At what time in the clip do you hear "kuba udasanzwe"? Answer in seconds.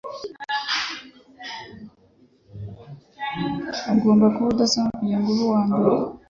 4.33-4.99